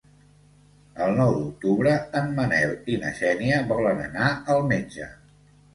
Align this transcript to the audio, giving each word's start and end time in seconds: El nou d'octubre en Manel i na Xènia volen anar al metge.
El 1.07 1.13
nou 1.19 1.29
d'octubre 1.41 1.93
en 2.23 2.33
Manel 2.41 2.75
i 2.95 2.99
na 3.05 3.15
Xènia 3.21 3.61
volen 3.75 4.05
anar 4.09 4.33
al 4.57 4.69
metge. 4.75 5.17